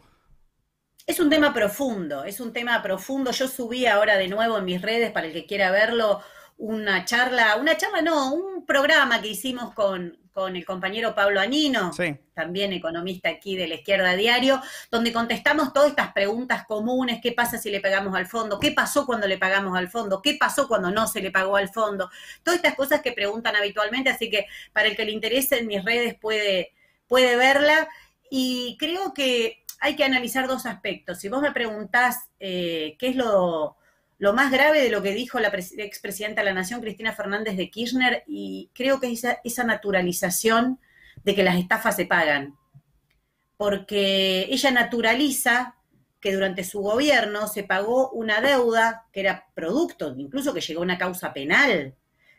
Es 1.07 1.19
un 1.19 1.31
tema 1.31 1.51
profundo, 1.51 2.25
es 2.25 2.39
un 2.39 2.53
tema 2.53 2.83
profundo. 2.83 3.31
Yo 3.31 3.47
subí 3.47 3.87
ahora 3.87 4.17
de 4.17 4.27
nuevo 4.27 4.59
en 4.59 4.65
mis 4.65 4.83
redes, 4.83 5.11
para 5.11 5.25
el 5.25 5.33
que 5.33 5.47
quiera 5.47 5.71
verlo, 5.71 6.21
una 6.57 7.05
charla, 7.05 7.55
una 7.57 7.75
charla 7.77 8.01
no, 8.01 8.33
un 8.33 8.65
programa 8.65 9.21
que 9.21 9.29
hicimos 9.29 9.73
con, 9.73 10.17
con 10.33 10.55
el 10.55 10.65
compañero 10.65 11.13
Pablo 11.13 11.39
Anino, 11.39 11.91
también 12.33 12.73
economista 12.73 13.29
aquí 13.29 13.55
de 13.55 13.67
la 13.67 13.75
izquierda 13.75 14.15
diario, 14.15 14.61
donde 14.89 15.13
contestamos 15.13 15.73
todas 15.73 15.89
estas 15.89 16.11
preguntas 16.11 16.65
comunes, 16.65 17.19
qué 17.21 17.31
pasa 17.31 17.57
si 17.57 17.69
le 17.69 17.81
pagamos 17.81 18.15
al 18.15 18.25
fondo, 18.25 18.59
qué 18.59 18.71
pasó 18.71 19.05
cuando 19.05 19.27
le 19.27 19.37
pagamos 19.37 19.77
al 19.77 19.89
fondo, 19.89 20.21
qué 20.21 20.35
pasó 20.39 20.67
cuando 20.67 20.89
no 20.89 21.07
se 21.07 21.21
le 21.21 21.31
pagó 21.31 21.55
al 21.55 21.69
fondo, 21.69 22.09
todas 22.41 22.57
estas 22.57 22.75
cosas 22.75 23.01
que 23.01 23.11
preguntan 23.11 23.55
habitualmente, 23.55 24.09
así 24.09 24.29
que 24.29 24.47
para 24.71 24.87
el 24.87 24.95
que 24.95 25.05
le 25.05 25.11
interese 25.11 25.59
en 25.59 25.67
mis 25.67 25.83
redes 25.85 26.15
puede, 26.15 26.73
puede 27.07 27.35
verla. 27.35 27.87
Y 28.29 28.77
creo 28.79 29.13
que 29.13 29.63
hay 29.79 29.95
que 29.95 30.03
analizar 30.03 30.47
dos 30.47 30.65
aspectos. 30.65 31.19
Si 31.19 31.29
vos 31.29 31.41
me 31.41 31.51
preguntás 31.51 32.29
eh, 32.39 32.95
qué 32.97 33.09
es 33.09 33.15
lo, 33.15 33.77
lo 34.17 34.33
más 34.33 34.51
grave 34.51 34.81
de 34.81 34.89
lo 34.89 35.01
que 35.01 35.13
dijo 35.13 35.39
la 35.39 35.49
expresidenta 35.49 36.41
de 36.41 36.45
la 36.45 36.53
Nación, 36.53 36.81
Cristina 36.81 37.13
Fernández 37.13 37.57
de 37.57 37.69
Kirchner, 37.69 38.23
y 38.27 38.69
creo 38.73 38.99
que 38.99 39.07
es 39.07 39.19
esa, 39.19 39.39
esa 39.43 39.63
naturalización 39.63 40.79
de 41.23 41.35
que 41.35 41.43
las 41.43 41.57
estafas 41.57 41.95
se 41.95 42.05
pagan. 42.05 42.55
Porque 43.57 44.47
ella 44.49 44.71
naturaliza 44.71 45.75
que 46.19 46.33
durante 46.33 46.63
su 46.63 46.81
gobierno 46.81 47.47
se 47.47 47.63
pagó 47.63 48.09
una 48.11 48.39
deuda 48.39 49.07
que 49.11 49.19
era 49.19 49.47
producto, 49.53 50.13
incluso 50.17 50.53
que 50.53 50.61
llegó 50.61 50.81
a 50.81 50.83
una 50.83 50.97
causa 50.97 51.33
penal, 51.33 51.95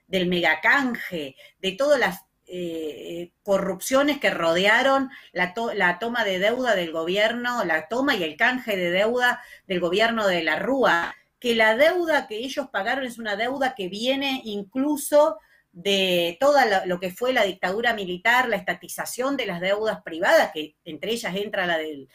del 0.07 0.27
megacanje, 0.27 1.37
de 1.61 1.73
todas 1.73 1.99
las 1.99 2.25
eh, 2.47 3.33
corrupciones 3.43 4.21
que 4.21 4.31
rodearon 4.31 5.11
la, 5.33 5.55
la, 5.75 5.99
toma 5.99 6.25
de 6.25 6.39
deuda 6.39 6.75
del 6.75 6.93
gobierno, 6.93 7.65
la 7.65 7.89
toma 7.89 8.15
y 8.15 8.23
el 8.23 8.37
canje 8.37 8.77
de 8.77 8.91
deuda 8.91 9.43
del 9.67 9.81
gobierno 9.81 10.27
de 10.27 10.43
la 10.43 10.59
Rúa 10.59 11.15
que 11.45 11.55
la 11.55 11.77
deuda 11.77 12.27
que 12.27 12.39
ellos 12.39 12.71
pagaron 12.71 13.05
es 13.05 13.19
una 13.19 13.37
deuda 13.37 13.75
que 13.75 13.91
viene 13.91 14.41
incluso 14.47 15.39
de 15.73 16.39
todo 16.41 16.57
lo 16.87 16.99
que 16.99 17.11
fue 17.11 17.35
la 17.35 17.45
dictadura 17.45 17.93
militar, 17.93 18.49
la 18.49 18.57
estatización 18.57 19.37
de 19.37 19.45
las 19.45 19.61
deudas 19.61 20.01
privadas, 20.03 20.53
que 20.55 20.75
entre 20.87 21.11
ellas 21.11 21.37
entra 21.37 21.67
la 21.67 21.77
del 21.77 22.09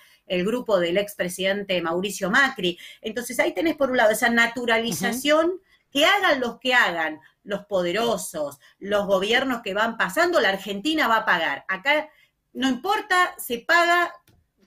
grupo 0.43 0.79
del 0.79 0.97
expresidente 0.97 1.79
Mauricio 1.79 2.31
Macri. 2.31 2.79
Entonces 3.01 3.39
ahí 3.39 3.53
tenés 3.53 3.75
por 3.75 3.91
un 3.91 3.97
lado 3.97 4.09
esa 4.09 4.31
naturalización, 4.31 5.61
que 5.91 6.07
hagan 6.07 6.39
los 6.39 6.57
que 6.59 6.73
hagan, 6.73 7.19
los 7.43 7.65
poderosos, 7.65 8.57
los 8.79 9.05
gobiernos 9.05 9.61
que 9.61 9.75
van 9.75 9.95
pasando, 9.95 10.41
la 10.41 10.49
Argentina 10.49 11.07
va 11.07 11.17
a 11.17 11.25
pagar. 11.25 11.65
Acá 11.67 12.09
no 12.53 12.67
importa, 12.67 13.35
se 13.37 13.59
paga 13.59 14.11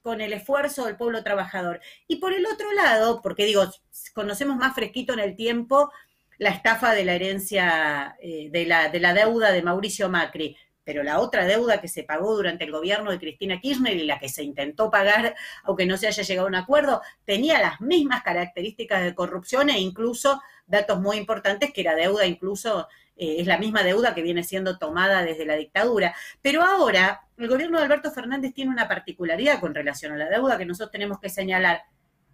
con 0.03 0.21
el 0.21 0.33
esfuerzo 0.33 0.85
del 0.85 0.97
pueblo 0.97 1.23
trabajador. 1.23 1.81
Y 2.09 2.17
por 2.17 2.33
el 2.33 2.47
otro 2.47 2.73
lado, 2.73 3.23
porque 3.23 3.45
digo, 3.45 3.71
conocemos 4.15 4.57
más 4.57 4.75
fresquito 4.75 5.13
en 5.13 5.21
el 5.21 5.37
tiempo 5.37 5.91
la 6.39 6.51
estafa 6.51 6.93
de 6.93 7.05
la 7.05 7.15
herencia, 7.15 8.17
eh, 8.21 8.49
de, 8.51 8.67
la, 8.67 8.89
de 8.89 9.01
la 9.01 9.15
deuda 9.15 9.53
de 9.53 9.63
Mauricio 9.63 10.09
Macri, 10.09 10.57
pero 10.85 11.03
la 11.03 11.21
otra 11.21 11.47
deuda 11.47 11.81
que 11.81 11.89
se 11.89 12.03
pagó 12.03 12.35
durante 12.35 12.65
el 12.65 12.73
gobierno 12.73 13.11
de 13.11 13.19
Cristina 13.19 13.61
Kirchner 13.61 13.97
y 13.97 14.07
la 14.07 14.19
que 14.19 14.29
se 14.29 14.43
intentó 14.43 14.91
pagar, 14.91 15.35
aunque 15.65 15.87
no 15.87 15.97
se 15.97 16.09
haya 16.09 16.23
llegado 16.23 16.47
a 16.47 16.49
un 16.49 16.55
acuerdo, 16.57 17.03
tenía 17.25 17.61
las 17.61 17.81
mismas 17.81 18.23
características 18.23 19.03
de 19.03 19.15
corrupción 19.15 19.71
e 19.71 19.79
incluso 19.79 20.41
datos 20.67 21.01
muy 21.01 21.17
importantes 21.17 21.73
que 21.73 21.83
era 21.83 21.95
deuda 21.95 22.27
incluso 22.27 22.89
eh, 23.17 23.37
es 23.39 23.47
la 23.47 23.59
misma 23.59 23.83
deuda 23.83 24.15
que 24.15 24.23
viene 24.23 24.43
siendo 24.43 24.79
tomada 24.79 25.23
desde 25.23 25.45
la 25.45 25.57
dictadura. 25.57 26.15
Pero 26.41 26.63
ahora 26.63 27.23
el 27.37 27.49
gobierno 27.49 27.79
de 27.79 27.85
Alberto 27.85 28.11
Fernández 28.11 28.55
tiene 28.55 28.71
una 28.71 28.89
particularidad 28.89 29.61
con 29.61 29.75
relación 29.75 30.13
a 30.13 30.17
la 30.17 30.29
deuda 30.29 30.59
que 30.59 30.67
nosotros 30.67 30.91
tenemos 30.91 31.19
que 31.21 31.29
señalar, 31.29 31.83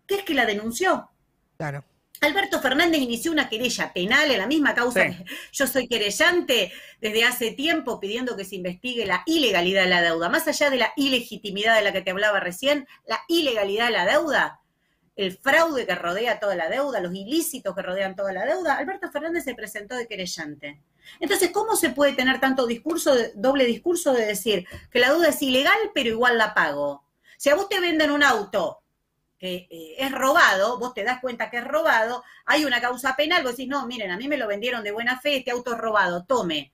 que 0.07 0.17
es 0.17 0.23
que 0.23 0.35
la 0.35 0.47
denunció. 0.47 1.11
Claro. 1.57 1.85
Alberto 2.21 2.61
Fernández 2.61 3.01
inició 3.01 3.31
una 3.31 3.49
querella 3.49 3.93
penal 3.93 4.31
en 4.31 4.39
la 4.39 4.47
misma 4.47 4.75
causa 4.75 5.07
que 5.07 5.25
yo 5.53 5.67
soy 5.67 5.87
querellante 5.87 6.73
desde 7.01 7.25
hace 7.25 7.53
tiempo 7.53 8.01
pidiendo 8.01 8.37
que 8.37 8.45
se 8.45 8.57
investigue 8.57 9.07
la 9.07 9.23
ilegalidad 9.27 9.85
de 9.85 9.91
la 9.91 10.03
deuda. 10.03 10.29
Más 10.29 10.49
allá 10.49 10.71
de 10.71 10.79
la 10.79 10.93
ilegitimidad 10.97 11.77
de 11.77 11.83
la 11.83 11.93
que 11.93 12.03
te 12.03 12.11
hablaba 12.11 12.41
recién, 12.41 12.87
la 13.07 13.21
ilegalidad 13.29 13.87
de 13.87 13.93
la 13.93 14.07
deuda, 14.07 14.61
el 15.15 15.37
fraude 15.37 15.87
que 15.87 15.95
rodea 15.95 16.41
toda 16.41 16.55
la 16.55 16.69
deuda, 16.69 17.01
los 17.01 17.15
ilícitos 17.15 17.75
que 17.75 17.83
rodean 17.83 18.17
toda 18.17 18.33
la 18.33 18.47
deuda, 18.47 18.75
Alberto 18.75 19.11
Fernández 19.11 19.45
se 19.45 19.55
presentó 19.55 19.97
de 19.97 20.07
querellante. 20.07 20.81
Entonces, 21.21 21.51
¿cómo 21.51 21.77
se 21.77 21.91
puede 21.91 22.13
tener 22.13 22.41
tanto 22.41 22.67
discurso, 22.67 23.15
doble 23.35 23.65
discurso 23.65 24.13
de 24.13 24.27
decir 24.27 24.67
que 24.91 24.99
la 24.99 25.11
deuda 25.11 25.29
es 25.29 25.43
ilegal, 25.43 25.79
pero 25.95 26.11
igual 26.11 26.39
la 26.39 26.55
pago? 26.55 27.05
Si 27.37 27.51
a 27.51 27.55
vos 27.55 27.69
te 27.69 27.81
venden 27.81 28.11
un 28.11 28.23
auto 28.23 28.83
que 29.39 29.69
eh, 29.71 29.95
es 29.99 30.13
robado, 30.13 30.79
vos 30.79 30.95
te 30.95 31.05
das 31.05 31.21
cuenta 31.21 31.51
que 31.51 31.59
es 31.59 31.65
robado, 31.65 32.25
hay 32.45 32.65
una 32.65 32.81
causa 32.81 33.15
penal, 33.17 33.43
vos 33.43 33.53
decís, 33.53 33.69
no, 33.69 33.87
miren, 33.87 34.11
a 34.11 34.17
mí 34.17 34.29
me 34.29 34.37
lo 34.37 34.47
vendieron 34.47 34.83
de 34.83 34.91
buena 34.91 35.21
fe, 35.21 35.37
este 35.37 35.53
auto 35.53 35.75
es 35.75 35.79
robado, 35.79 36.25
tome. 36.25 36.73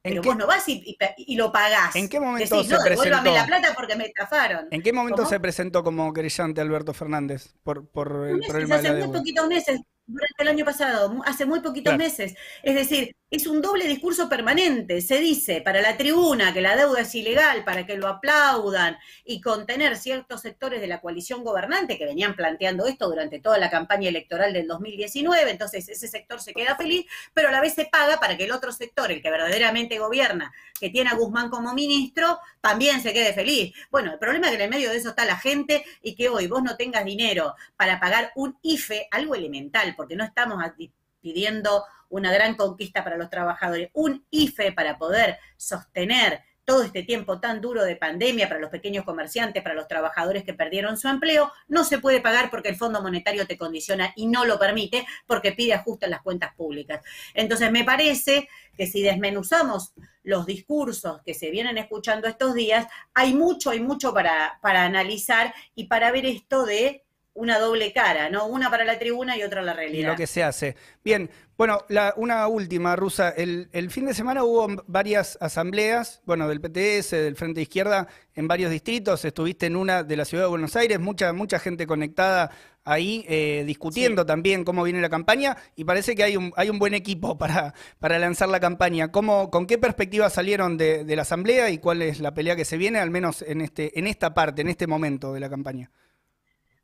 Pero 0.00 0.22
vos 0.22 0.36
no 0.36 0.46
vas 0.46 0.64
y, 0.68 0.96
lo 1.36 1.50
pagás. 1.52 1.94
¿En 1.96 2.08
qué 2.08 2.20
momento 2.20 2.62
se 2.62 2.76
presentó? 2.78 3.30
la 3.30 3.46
plata 3.46 3.74
porque 3.74 3.96
me 3.96 4.06
estafaron. 4.06 4.68
¿En 4.70 4.80
qué 4.80 4.92
momento 4.92 5.26
se 5.26 5.40
presentó 5.40 5.82
como 5.82 6.12
querellante 6.12 6.60
Alberto 6.60 6.94
Fernández 6.94 7.52
por, 7.62 7.86
por 7.88 8.28
el 8.28 8.40
problema 8.40 8.76
de 8.78 8.82
la 8.84 8.88
Hace 8.90 9.06
muy 9.06 9.18
poquitos 9.18 9.48
meses, 9.48 9.80
durante 10.06 10.42
el 10.42 10.48
año 10.48 10.64
pasado, 10.64 11.20
hace 11.26 11.44
muy 11.44 11.60
poquitos 11.60 11.96
meses. 11.96 12.34
Es 12.62 12.74
decir, 12.74 13.14
es 13.30 13.46
un 13.46 13.60
doble 13.60 13.86
discurso 13.86 14.28
permanente. 14.28 15.02
Se 15.02 15.18
dice 15.18 15.60
para 15.60 15.82
la 15.82 15.96
tribuna 15.98 16.54
que 16.54 16.62
la 16.62 16.76
deuda 16.76 17.00
es 17.02 17.14
ilegal 17.14 17.62
para 17.64 17.84
que 17.84 17.96
lo 17.96 18.08
aplaudan 18.08 18.96
y 19.24 19.40
contener 19.40 19.96
ciertos 19.96 20.40
sectores 20.40 20.80
de 20.80 20.86
la 20.86 21.00
coalición 21.00 21.44
gobernante 21.44 21.98
que 21.98 22.06
venían 22.06 22.34
planteando 22.34 22.86
esto 22.86 23.08
durante 23.08 23.38
toda 23.40 23.58
la 23.58 23.68
campaña 23.68 24.08
electoral 24.08 24.54
del 24.54 24.66
2019. 24.66 25.50
Entonces 25.50 25.88
ese 25.88 26.08
sector 26.08 26.40
se 26.40 26.54
queda 26.54 26.76
feliz, 26.76 27.04
pero 27.34 27.48
a 27.48 27.52
la 27.52 27.60
vez 27.60 27.74
se 27.74 27.84
paga 27.84 28.18
para 28.18 28.36
que 28.36 28.44
el 28.44 28.52
otro 28.52 28.72
sector, 28.72 29.12
el 29.12 29.20
que 29.20 29.30
verdaderamente 29.30 29.98
gobierna, 29.98 30.52
que 30.80 30.88
tiene 30.88 31.10
a 31.10 31.14
Guzmán 31.14 31.50
como 31.50 31.74
ministro, 31.74 32.38
también 32.62 33.02
se 33.02 33.12
quede 33.12 33.34
feliz. 33.34 33.74
Bueno, 33.90 34.12
el 34.12 34.18
problema 34.18 34.46
es 34.46 34.52
que 34.52 34.56
en 34.56 34.62
el 34.62 34.70
medio 34.70 34.90
de 34.90 34.96
eso 34.96 35.10
está 35.10 35.26
la 35.26 35.36
gente 35.36 35.84
y 36.02 36.14
que 36.14 36.30
hoy 36.30 36.46
vos 36.46 36.62
no 36.62 36.76
tengas 36.76 37.04
dinero 37.04 37.54
para 37.76 38.00
pagar 38.00 38.32
un 38.36 38.58
IFE, 38.62 39.08
algo 39.10 39.34
elemental, 39.34 39.94
porque 39.96 40.16
no 40.16 40.24
estamos 40.24 40.62
pidiendo 41.20 41.84
una 42.08 42.32
gran 42.32 42.54
conquista 42.54 43.04
para 43.04 43.16
los 43.16 43.30
trabajadores, 43.30 43.90
un 43.92 44.24
IFE 44.30 44.72
para 44.72 44.98
poder 44.98 45.38
sostener 45.56 46.42
todo 46.68 46.82
este 46.82 47.02
tiempo 47.02 47.40
tan 47.40 47.62
duro 47.62 47.82
de 47.82 47.96
pandemia 47.96 48.46
para 48.46 48.60
los 48.60 48.68
pequeños 48.68 49.06
comerciantes, 49.06 49.62
para 49.62 49.74
los 49.74 49.88
trabajadores 49.88 50.44
que 50.44 50.52
perdieron 50.52 50.98
su 50.98 51.08
empleo, 51.08 51.50
no 51.66 51.82
se 51.82 51.98
puede 51.98 52.20
pagar 52.20 52.50
porque 52.50 52.68
el 52.68 52.76
Fondo 52.76 53.00
Monetario 53.00 53.46
te 53.46 53.56
condiciona 53.56 54.12
y 54.16 54.26
no 54.26 54.44
lo 54.44 54.58
permite 54.58 55.06
porque 55.26 55.52
pide 55.52 55.72
ajuste 55.72 56.04
en 56.04 56.10
las 56.10 56.20
cuentas 56.20 56.54
públicas. 56.54 57.02
Entonces, 57.32 57.72
me 57.72 57.84
parece 57.84 58.50
que 58.76 58.86
si 58.86 59.00
desmenuzamos 59.00 59.94
los 60.22 60.44
discursos 60.44 61.22
que 61.24 61.32
se 61.32 61.50
vienen 61.50 61.78
escuchando 61.78 62.28
estos 62.28 62.52
días, 62.52 62.86
hay 63.14 63.32
mucho, 63.32 63.70
hay 63.70 63.80
mucho 63.80 64.12
para, 64.12 64.58
para 64.60 64.84
analizar 64.84 65.54
y 65.74 65.84
para 65.84 66.12
ver 66.12 66.26
esto 66.26 66.66
de 66.66 67.02
una 67.38 67.58
doble 67.58 67.92
cara, 67.92 68.28
¿no? 68.28 68.46
Una 68.46 68.68
para 68.68 68.84
la 68.84 68.98
tribuna 68.98 69.36
y 69.36 69.42
otra 69.42 69.62
la 69.62 69.72
realidad. 69.72 70.00
Y 70.00 70.10
lo 70.10 70.16
que 70.16 70.26
se 70.26 70.42
hace. 70.42 70.76
Bien, 71.04 71.30
bueno, 71.56 71.84
la, 71.88 72.12
una 72.16 72.46
última, 72.48 72.96
Rusa. 72.96 73.30
El, 73.30 73.90
fin 73.90 74.06
de 74.06 74.14
semana 74.14 74.42
hubo 74.42 74.84
varias 74.86 75.38
asambleas, 75.40 76.20
bueno, 76.24 76.48
del 76.48 76.60
PTS, 76.60 77.12
del 77.12 77.36
Frente 77.36 77.62
Izquierda, 77.62 78.08
en 78.34 78.48
varios 78.48 78.72
distritos. 78.72 79.24
Estuviste 79.24 79.66
en 79.66 79.76
una 79.76 80.02
de 80.02 80.16
la 80.16 80.24
Ciudad 80.24 80.44
de 80.44 80.50
Buenos 80.50 80.74
Aires, 80.74 80.98
mucha, 80.98 81.32
mucha 81.32 81.60
gente 81.60 81.86
conectada 81.86 82.50
ahí, 82.84 83.24
eh, 83.28 83.62
discutiendo 83.66 84.26
también 84.26 84.64
cómo 84.64 84.82
viene 84.82 85.00
la 85.00 85.10
campaña, 85.10 85.56
y 85.76 85.84
parece 85.84 86.16
que 86.16 86.24
hay 86.24 86.36
un, 86.36 86.52
hay 86.56 86.70
un 86.70 86.78
buen 86.78 86.94
equipo 86.94 87.38
para, 87.38 87.72
para 88.00 88.18
lanzar 88.18 88.48
la 88.48 88.58
campaña. 88.58 89.12
¿Cómo, 89.12 89.50
¿Con 89.50 89.66
qué 89.66 89.78
perspectiva 89.78 90.28
salieron 90.28 90.76
de, 90.76 91.04
de 91.04 91.16
la 91.16 91.22
asamblea 91.22 91.70
y 91.70 91.78
cuál 91.78 92.02
es 92.02 92.18
la 92.20 92.34
pelea 92.34 92.56
que 92.56 92.64
se 92.64 92.76
viene, 92.76 92.98
al 92.98 93.10
menos 93.10 93.42
en, 93.42 93.60
este, 93.60 93.96
en 93.98 94.08
esta 94.08 94.34
parte, 94.34 94.62
en 94.62 94.68
este 94.68 94.88
momento 94.88 95.32
de 95.32 95.40
la 95.40 95.48
campaña? 95.48 95.90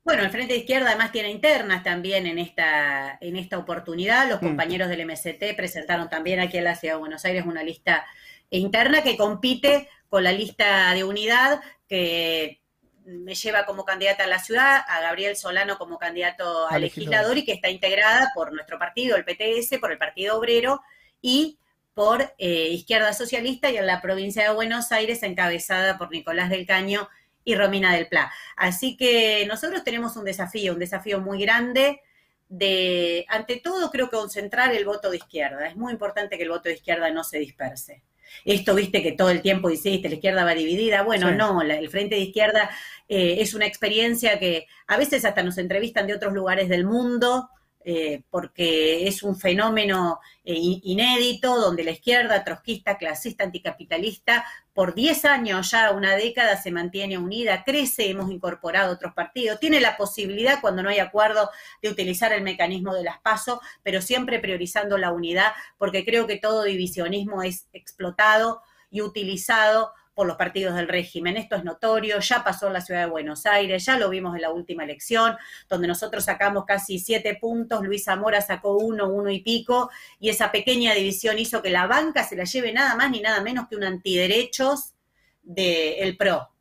Bueno, 0.04 0.23
el 0.23 0.30
Frente 0.30 0.52
de 0.52 0.58
Izquierda 0.61 0.88
además 0.88 1.12
tiene 1.12 1.30
internas 1.30 1.82
también 1.82 2.26
en 2.26 2.38
esta, 2.38 3.16
en 3.23 3.37
esta 3.37 3.56
oportunidad. 3.56 4.28
Los 4.28 4.42
mm. 4.42 4.44
compañeros 4.44 4.88
del 4.90 5.06
MST 5.06 5.56
presentaron 5.56 6.11
también 6.11 6.40
aquí 6.40 6.58
en 6.58 6.64
la 6.64 6.76
Ciudad 6.76 6.94
de 6.94 7.00
Buenos 7.00 7.25
Aires 7.25 7.46
una 7.46 7.62
lista 7.62 8.04
interna 8.50 9.02
que 9.02 9.16
compite 9.16 9.88
con 10.11 10.23
la 10.23 10.32
lista 10.32 10.92
de 10.92 11.04
unidad 11.04 11.62
que 11.88 12.61
me 13.06 13.34
lleva 13.34 13.64
como 13.64 13.84
candidata 13.87 14.25
a 14.25 14.26
la 14.26 14.38
ciudad, 14.38 14.82
a 14.87 15.00
Gabriel 15.00 15.37
Solano 15.37 15.78
como 15.78 15.99
candidato 15.99 16.68
a, 16.68 16.78
legislador 16.78 17.38
y 17.38 17.44
que 17.44 17.52
está 17.52 17.70
integrada 17.70 18.30
por 18.34 18.52
nuestro 18.52 18.78
partido, 18.78 19.16
el 19.16 19.25
PTS, 19.25 19.78
por 19.78 19.90
el 19.90 19.99
Partido 19.99 20.38
Obrero 20.38 20.82
y 21.23 21.58
por 21.94 22.34
eh, 22.38 22.68
Izquierda 22.68 23.12
Socialista 23.14 23.70
y 23.70 23.78
en 23.78 23.87
la 23.87 24.02
provincia 24.02 24.42
de 24.42 24.54
Buenos 24.54 24.92
Aires 24.92 25.23
encabezada 25.23 25.96
por 25.96 26.11
Nicolás 26.11 26.50
del 26.50 26.66
Caño 26.66 27.08
y 27.45 27.55
Romina 27.55 27.95
del 27.95 28.09
Pla. 28.09 28.33
Así 28.57 28.97
que 28.97 29.45
nosotros 29.47 29.85
tenemos 29.85 30.17
un 30.17 30.25
desafío, 30.25 30.73
un 30.73 30.79
desafío 30.79 31.21
muy 31.21 31.41
grande 31.41 32.01
de, 32.49 33.27
ante 33.29 33.57
todo, 33.57 33.91
creo 33.91 34.09
que 34.09 34.17
concentrar 34.17 34.75
el 34.75 34.85
voto 34.85 35.11
de 35.11 35.19
izquierda. 35.19 35.67
Es 35.67 35.77
muy 35.77 35.93
importante 35.93 36.37
que 36.37 36.45
el 36.45 36.51
voto 36.51 36.69
de 36.69 36.77
izquierda 36.77 37.11
no 37.11 37.25
se 37.25 37.39
disperse. 37.39 38.03
Esto, 38.45 38.75
viste, 38.75 39.03
que 39.03 39.13
todo 39.13 39.31
el 39.31 39.43
tiempo 39.43 39.71
hiciste, 39.71 40.09
la 40.09 40.17
izquierda 40.17 40.45
va 40.45 40.55
dividida. 40.55 41.03
Bueno, 41.03 41.31
no, 41.33 41.63
el 41.63 41.89
Frente 41.89 42.17
de 42.17 42.23
Izquierda 42.23 42.71
eh, 43.09 43.37
es 43.39 43.55
una 43.55 43.67
experiencia 43.67 44.39
que 44.39 44.67
a 44.87 44.97
veces 44.97 45.25
hasta 45.25 45.43
nos 45.43 45.59
entrevistan 45.59 46.07
de 46.07 46.15
otros 46.15 46.33
lugares 46.33 46.69
del 46.69 46.85
mundo 46.85 47.49
eh, 47.87 48.23
porque 48.31 49.07
es 49.07 49.23
un 49.23 49.37
fenómeno 49.38 50.19
eh, 50.43 50.55
inédito 50.57 51.61
donde 51.61 51.85
la 51.85 51.91
izquierda 51.91 52.43
trotskista, 52.43 52.97
clasista, 52.97 53.45
anticapitalista, 53.45 54.45
por 54.73 54.95
10 54.95 55.26
años 55.26 55.71
ya, 55.71 55.91
una 55.91 56.17
década, 56.17 56.57
se 56.57 56.71
mantiene 56.71 57.19
unida, 57.19 57.62
crece, 57.62 58.09
hemos 58.09 58.31
incorporado 58.31 58.95
otros 58.95 59.12
partidos, 59.12 59.61
tiene 59.61 59.83
la 59.83 59.99
posibilidad, 59.99 60.62
cuando 60.62 60.83
no 60.83 60.88
hay 60.88 60.99
acuerdo, 60.99 61.50
de 61.83 61.91
utilizar 61.91 62.33
el 62.33 62.43
mecanismo 62.43 62.95
de 62.95 63.05
las 63.05 63.21
pasos, 63.21 63.59
pero 63.83 64.00
siempre 64.00 64.38
priorizando 64.38 64.97
la 64.97 65.12
unidad, 65.12 65.53
porque 65.76 66.07
creo 66.07 66.26
que 66.26 66.37
todo 66.37 66.64
divisionismo 66.64 67.43
es 67.43 67.69
explotado 67.75 68.62
y 68.91 69.03
utilizado 69.03 69.93
por 70.14 70.26
los 70.26 70.37
partidos 70.37 70.75
del 70.76 70.88
régimen. 70.88 71.37
Esto 71.37 71.56
es 71.56 71.64
notorio, 71.64 72.21
ya 72.21 72.44
pasó 72.44 72.68
en 72.68 72.75
la 72.75 72.80
ciudad 72.80 73.00
de 73.00 73.11
Buenos 73.11 73.47
Aires, 73.47 73.85
ya 73.85 73.99
lo 73.99 74.09
vimos 74.09 74.35
en 74.35 74.42
la 74.42 74.50
última 74.50 74.85
elección, 74.85 75.37
donde 75.68 75.88
nosotros 75.88 76.25
sacamos 76.25 76.64
casi 76.64 76.99
siete 76.99 77.37
puntos, 77.40 77.83
Luis 77.83 78.04
Zamora 78.04 78.40
sacó 78.40 78.76
uno, 78.76 79.09
uno 79.09 79.30
y 79.30 79.40
pico, 79.40 79.90
y 80.21 80.28
esa 80.28 80.52
pequeña 80.52 80.94
división 80.94 81.38
hizo 81.38 81.62
que 81.62 81.71
la 81.71 81.87
banca 81.87 82.25
se 82.25 82.37
la 82.37 82.44
lleve 82.44 82.73
nada 82.73 82.94
más 82.94 83.11
ni 83.11 83.21
nada 83.21 83.42
menos 83.42 83.68
que 83.68 83.76
un 83.76 83.85
antiderechos 83.85 84.94
del 85.42 86.16
PRO 86.16 86.53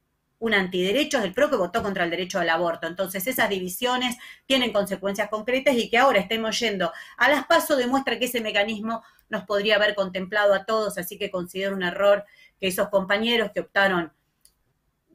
un 0.43 0.53
antiderechos 0.53 1.21
del 1.21 1.33
PRO 1.33 1.49
que 1.49 1.55
votó 1.55 1.81
contra 1.81 2.03
el 2.03 2.09
derecho 2.09 2.37
al 2.37 2.49
aborto. 2.49 2.85
Entonces, 2.85 3.25
esas 3.27 3.47
divisiones 3.47 4.17
tienen 4.45 4.73
consecuencias 4.73 5.29
concretas 5.29 5.73
y 5.77 5.89
que 5.89 5.97
ahora 5.97 6.19
estemos 6.19 6.59
yendo 6.59 6.91
a 7.15 7.29
las 7.29 7.45
pasos 7.45 7.77
demuestra 7.77 8.19
que 8.19 8.25
ese 8.25 8.41
mecanismo 8.41 9.01
nos 9.29 9.45
podría 9.45 9.77
haber 9.77 9.95
contemplado 9.95 10.53
a 10.53 10.65
todos, 10.65 10.97
así 10.97 11.17
que 11.17 11.31
considero 11.31 11.73
un 11.73 11.83
error 11.83 12.25
que 12.59 12.67
esos 12.67 12.89
compañeros 12.89 13.51
que 13.53 13.61
optaron 13.61 14.11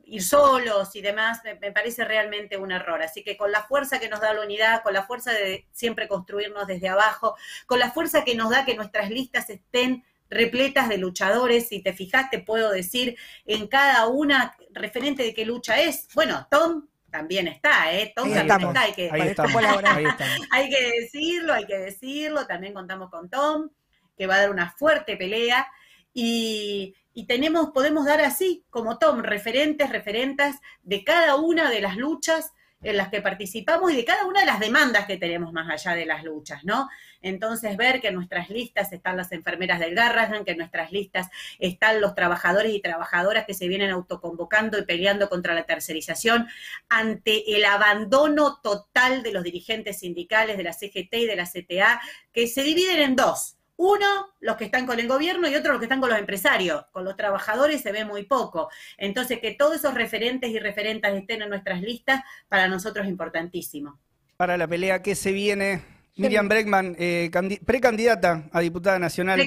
ir 0.06 0.22
solos 0.22 0.96
y 0.96 1.02
demás, 1.02 1.42
me, 1.44 1.72
parece 1.72 2.06
realmente 2.06 2.56
un 2.56 2.72
error. 2.72 3.02
Así 3.02 3.22
que 3.22 3.36
con 3.36 3.52
la 3.52 3.64
fuerza 3.64 4.00
que 4.00 4.08
nos 4.08 4.22
da 4.22 4.32
la 4.32 4.40
unidad, 4.40 4.82
con 4.82 4.94
la 4.94 5.02
fuerza 5.02 5.32
de 5.32 5.66
siempre 5.72 6.08
construirnos 6.08 6.66
desde 6.66 6.88
abajo, 6.88 7.36
con 7.66 7.78
la 7.78 7.90
fuerza 7.90 8.24
que 8.24 8.34
nos 8.34 8.48
da 8.48 8.64
que 8.64 8.76
nuestras 8.76 9.10
listas 9.10 9.50
estén 9.50 10.06
repletas 10.30 10.88
de 10.88 10.98
luchadores, 10.98 11.68
si 11.68 11.82
te 11.82 11.92
fijaste, 11.92 12.38
puedo 12.38 12.70
decir 12.70 13.16
en 13.46 13.66
cada 13.66 14.06
una 14.06 14.56
referente 14.72 15.22
de 15.22 15.34
qué 15.34 15.44
lucha 15.44 15.80
es. 15.80 16.08
Bueno, 16.14 16.46
Tom 16.50 16.86
también 17.10 17.48
está, 17.48 17.92
¿eh? 17.92 18.12
Tom 18.14 18.32
también 18.32 18.68
está, 18.68 18.80
hay 18.82 18.92
que, 18.92 19.10
hay 20.50 20.70
que 20.70 21.00
decirlo, 21.00 21.54
hay 21.54 21.66
que 21.66 21.78
decirlo, 21.78 22.46
también 22.46 22.74
contamos 22.74 23.10
con 23.10 23.30
Tom, 23.30 23.70
que 24.16 24.26
va 24.26 24.36
a 24.36 24.40
dar 24.40 24.50
una 24.50 24.70
fuerte 24.72 25.16
pelea. 25.16 25.66
Y, 26.12 26.94
y 27.14 27.26
tenemos, 27.26 27.70
podemos 27.70 28.04
dar 28.04 28.20
así, 28.20 28.64
como 28.70 28.98
Tom, 28.98 29.20
referentes, 29.20 29.90
referentes 29.90 30.56
de 30.82 31.04
cada 31.04 31.36
una 31.36 31.70
de 31.70 31.80
las 31.80 31.96
luchas 31.96 32.52
en 32.82 32.96
las 32.96 33.08
que 33.08 33.20
participamos 33.20 33.92
y 33.92 33.96
de 33.96 34.04
cada 34.04 34.24
una 34.24 34.40
de 34.40 34.46
las 34.46 34.60
demandas 34.60 35.06
que 35.06 35.16
tenemos 35.16 35.52
más 35.52 35.68
allá 35.68 35.96
de 35.96 36.06
las 36.06 36.22
luchas, 36.22 36.64
¿no? 36.64 36.88
Entonces, 37.20 37.76
ver 37.76 38.00
que 38.00 38.08
en 38.08 38.14
nuestras 38.14 38.50
listas 38.50 38.92
están 38.92 39.16
las 39.16 39.32
enfermeras 39.32 39.80
del 39.80 39.94
Garrahan, 39.94 40.44
que 40.44 40.52
en 40.52 40.58
nuestras 40.58 40.92
listas 40.92 41.28
están 41.58 42.00
los 42.00 42.14
trabajadores 42.14 42.72
y 42.72 42.80
trabajadoras 42.80 43.44
que 43.46 43.54
se 43.54 43.66
vienen 43.66 43.90
autoconvocando 43.90 44.78
y 44.78 44.84
peleando 44.84 45.28
contra 45.28 45.54
la 45.54 45.64
tercerización 45.64 46.46
ante 46.88 47.56
el 47.56 47.64
abandono 47.64 48.60
total 48.62 49.22
de 49.22 49.32
los 49.32 49.42
dirigentes 49.42 49.98
sindicales 49.98 50.56
de 50.56 50.62
la 50.62 50.72
CGT 50.72 51.14
y 51.14 51.26
de 51.26 51.36
la 51.36 51.46
CTA, 51.46 52.00
que 52.32 52.46
se 52.46 52.62
dividen 52.62 53.00
en 53.00 53.16
dos 53.16 53.57
uno, 53.78 54.34
los 54.40 54.56
que 54.56 54.64
están 54.64 54.86
con 54.86 54.98
el 54.98 55.06
gobierno 55.06 55.48
y 55.48 55.54
otro, 55.54 55.72
los 55.72 55.78
que 55.78 55.84
están 55.86 56.00
con 56.00 56.10
los 56.10 56.18
empresarios. 56.18 56.84
Con 56.90 57.04
los 57.04 57.16
trabajadores 57.16 57.80
se 57.80 57.92
ve 57.92 58.04
muy 58.04 58.24
poco. 58.24 58.68
Entonces, 58.96 59.38
que 59.38 59.52
todos 59.52 59.76
esos 59.76 59.94
referentes 59.94 60.50
y 60.50 60.58
referentas 60.58 61.14
estén 61.14 61.42
en 61.42 61.48
nuestras 61.48 61.80
listas, 61.80 62.22
para 62.48 62.66
nosotros 62.66 63.06
es 63.06 63.10
importantísimo. 63.10 63.98
Para 64.36 64.56
la 64.56 64.66
pelea 64.66 65.00
que 65.00 65.14
se 65.14 65.30
viene, 65.30 65.80
Miriam 66.16 66.48
Breckman, 66.48 66.96
eh, 66.98 67.30
precandidata 67.64 68.48
a 68.52 68.60
diputada 68.60 68.98
nacional 68.98 69.40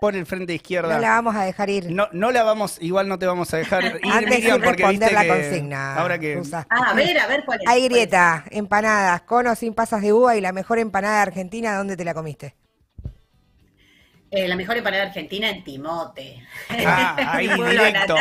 por 0.00 0.14
el, 0.14 0.26
Frente 0.26 0.54
Izquierda. 0.54 0.94
No 0.94 1.00
la 1.00 1.10
vamos 1.10 1.34
a 1.34 1.42
dejar 1.42 1.68
ir. 1.68 1.90
No, 1.90 2.08
no 2.12 2.30
la 2.30 2.44
vamos, 2.44 2.78
igual 2.80 3.08
no 3.08 3.18
te 3.18 3.26
vamos 3.26 3.52
a 3.52 3.56
dejar 3.56 3.84
ir, 4.04 4.12
Antes 4.12 4.38
Miriam, 4.38 4.60
de 4.60 4.66
porque 4.66 4.86
viste 4.86 5.12
la 5.12 5.26
consigna. 5.26 5.96
Ahora 5.96 6.20
que... 6.20 6.40
Ah, 6.52 6.90
a 6.90 6.94
ver, 6.94 7.18
a 7.18 7.26
ver 7.26 7.44
cuál 7.44 7.58
es. 7.60 7.68
Hay 7.68 7.82
grieta, 7.88 8.44
empanadas, 8.52 9.22
con 9.22 9.56
sin 9.56 9.74
pasas 9.74 10.02
de 10.02 10.12
uva 10.12 10.36
y 10.36 10.40
la 10.40 10.52
mejor 10.52 10.78
empanada 10.78 11.16
de 11.16 11.22
Argentina, 11.22 11.76
¿dónde 11.76 11.96
te 11.96 12.04
la 12.04 12.14
comiste? 12.14 12.54
Eh, 14.34 14.48
la 14.48 14.56
mejor 14.56 14.78
empanada 14.78 15.02
argentina 15.02 15.50
en 15.50 15.62
Timote. 15.62 16.42
Ah, 16.86 17.16
ahí 17.34 17.48
directo. 17.48 18.16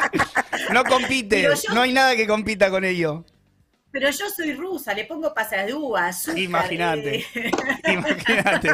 no 0.74 0.84
compite, 0.84 1.48
no 1.72 1.80
hay 1.80 1.92
nada 1.94 2.14
que 2.14 2.26
compita 2.26 2.68
con 2.68 2.84
ello. 2.84 3.24
Pero 3.90 4.10
yo 4.10 4.28
soy 4.28 4.52
rusa, 4.52 4.92
le 4.92 5.06
pongo 5.06 5.32
pasas 5.32 5.64
de 5.64 5.72
uva, 5.72 6.10
Imagínate. 6.36 7.24
Imagínate. 7.84 8.68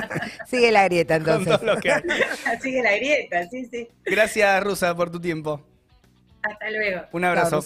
Sigue 0.48 0.72
la 0.72 0.84
grieta 0.86 1.14
entonces. 1.14 1.60
Sigue 2.60 2.82
la 2.82 2.96
grieta, 2.96 3.48
sí, 3.48 3.66
sí. 3.70 3.88
Gracias, 4.04 4.64
Rusa, 4.64 4.96
por 4.96 5.12
tu 5.12 5.20
tiempo. 5.20 5.64
Hasta 6.42 6.70
luego. 6.72 7.02
Un 7.12 7.24
abrazo. 7.24 7.62